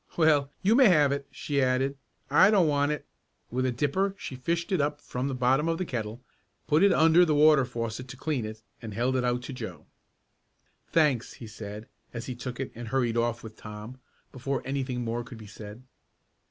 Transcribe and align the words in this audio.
"Well, 0.17 0.49
you 0.63 0.73
may 0.73 0.87
have 0.87 1.11
it," 1.11 1.27
she 1.29 1.61
added. 1.61 1.95
"I 2.31 2.49
don't 2.49 2.67
want 2.67 2.91
it." 2.91 3.05
With 3.51 3.67
a 3.67 3.71
dipper 3.71 4.15
she 4.17 4.35
fished 4.35 4.71
it 4.71 4.81
up 4.81 4.99
from 4.99 5.27
the 5.27 5.35
bottom 5.35 5.67
of 5.67 5.77
the 5.77 5.85
kettle, 5.85 6.23
put 6.65 6.81
it 6.81 6.91
under 6.91 7.23
the 7.23 7.35
water 7.35 7.65
faucet 7.65 8.07
to 8.07 8.17
clean 8.17 8.43
it, 8.43 8.63
and 8.81 8.95
held 8.95 9.15
it 9.15 9.23
out 9.23 9.43
to 9.43 9.53
Joe. 9.53 9.85
"Thanks," 10.87 11.33
he 11.33 11.45
said 11.45 11.87
as 12.15 12.25
he 12.25 12.33
took 12.33 12.59
it 12.59 12.71
and 12.73 12.87
hurried 12.87 13.15
off 13.15 13.43
with 13.43 13.55
Tom, 13.55 13.99
before 14.31 14.63
anything 14.65 15.01
more 15.05 15.23
could 15.23 15.37
be 15.37 15.45
said. 15.45 15.83